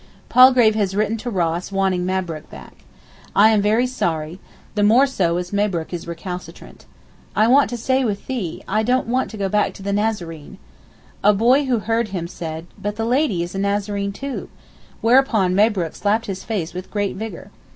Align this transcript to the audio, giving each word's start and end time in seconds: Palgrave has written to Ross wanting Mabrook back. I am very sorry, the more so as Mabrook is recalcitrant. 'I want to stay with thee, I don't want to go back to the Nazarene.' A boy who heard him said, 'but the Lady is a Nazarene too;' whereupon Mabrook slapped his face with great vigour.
Palgrave 0.29 0.73
has 0.73 0.95
written 0.95 1.15
to 1.17 1.29
Ross 1.29 1.71
wanting 1.71 2.07
Mabrook 2.07 2.49
back. 2.49 2.85
I 3.35 3.49
am 3.49 3.61
very 3.61 3.85
sorry, 3.85 4.39
the 4.73 4.81
more 4.81 5.05
so 5.05 5.37
as 5.37 5.53
Mabrook 5.53 5.93
is 5.93 6.07
recalcitrant. 6.07 6.87
'I 7.35 7.47
want 7.49 7.69
to 7.69 7.77
stay 7.77 8.03
with 8.03 8.25
thee, 8.25 8.63
I 8.67 8.81
don't 8.81 9.05
want 9.05 9.29
to 9.29 9.37
go 9.37 9.47
back 9.47 9.75
to 9.75 9.83
the 9.83 9.93
Nazarene.' 9.93 10.57
A 11.23 11.33
boy 11.35 11.65
who 11.65 11.77
heard 11.77 12.07
him 12.07 12.27
said, 12.27 12.65
'but 12.79 12.95
the 12.95 13.05
Lady 13.05 13.43
is 13.43 13.53
a 13.53 13.59
Nazarene 13.59 14.11
too;' 14.11 14.49
whereupon 15.01 15.53
Mabrook 15.53 15.93
slapped 15.95 16.25
his 16.25 16.43
face 16.43 16.73
with 16.73 16.89
great 16.89 17.15
vigour. 17.15 17.51